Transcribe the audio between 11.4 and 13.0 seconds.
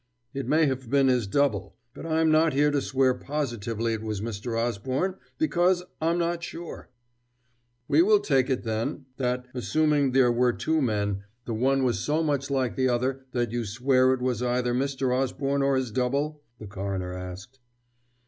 the one was so much like the